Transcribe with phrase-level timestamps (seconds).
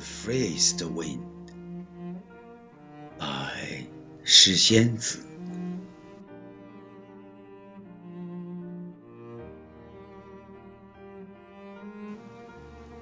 [0.00, 1.50] Freest Wind
[3.18, 3.86] by
[4.24, 5.18] 石仙子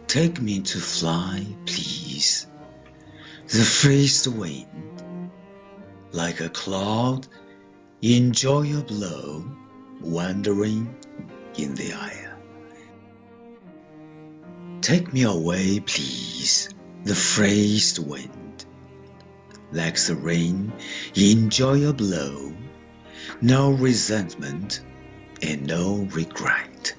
[0.06, 2.46] Take me to fly, please,
[3.48, 5.02] the freest wind,
[6.12, 7.28] like a cloud,
[8.00, 9.44] enjoy your blow,
[10.00, 10.88] wandering
[11.58, 12.38] in the air.
[14.80, 16.70] Take me away, please,
[17.03, 18.65] the freest wind,
[19.73, 20.71] like the rain,
[21.15, 22.53] enjoy your blow,
[23.41, 24.81] no resentment
[25.41, 26.95] and no regret.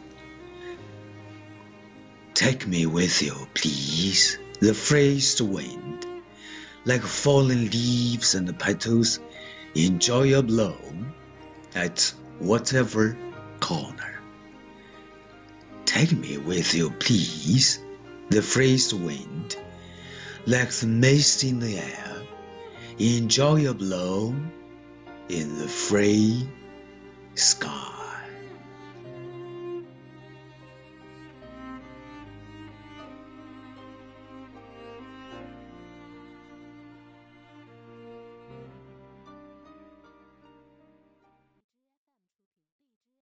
[2.34, 6.06] Take me with you, please, the freest wind,
[6.84, 9.20] like falling leaves and petals,
[9.74, 10.76] enjoy your blow
[11.74, 13.16] at whatever
[13.60, 14.20] corner.
[15.86, 17.82] Take me with you, please,
[18.29, 19.57] the freest wind,
[20.46, 22.23] like the mist in the air,
[22.98, 24.34] enjoy your blow
[25.28, 26.46] in the free
[27.34, 27.93] sky.